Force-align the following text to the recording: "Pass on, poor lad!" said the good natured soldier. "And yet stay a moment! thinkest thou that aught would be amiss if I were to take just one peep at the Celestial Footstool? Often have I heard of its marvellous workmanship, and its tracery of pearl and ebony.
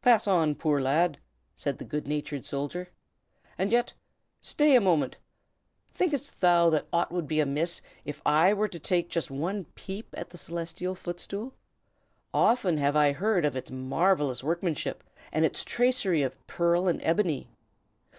"Pass 0.00 0.26
on, 0.26 0.54
poor 0.54 0.80
lad!" 0.80 1.18
said 1.54 1.76
the 1.76 1.84
good 1.84 2.08
natured 2.08 2.46
soldier. 2.46 2.88
"And 3.58 3.70
yet 3.70 3.92
stay 4.40 4.74
a 4.76 4.80
moment! 4.80 5.18
thinkest 5.92 6.40
thou 6.40 6.70
that 6.70 6.86
aught 6.90 7.12
would 7.12 7.28
be 7.28 7.38
amiss 7.38 7.82
if 8.02 8.22
I 8.24 8.54
were 8.54 8.66
to 8.66 8.78
take 8.78 9.10
just 9.10 9.30
one 9.30 9.66
peep 9.74 10.08
at 10.16 10.30
the 10.30 10.38
Celestial 10.38 10.94
Footstool? 10.94 11.52
Often 12.32 12.78
have 12.78 12.96
I 12.96 13.12
heard 13.12 13.44
of 13.44 13.56
its 13.56 13.70
marvellous 13.70 14.42
workmanship, 14.42 15.04
and 15.30 15.44
its 15.44 15.62
tracery 15.66 16.22
of 16.22 16.46
pearl 16.46 16.88
and 16.88 16.98
ebony. 17.02 17.50